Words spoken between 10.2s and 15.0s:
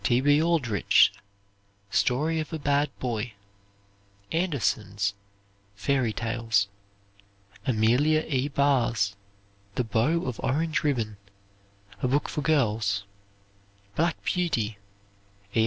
of Orange Ribbon," a book for girls. "Black Beauty."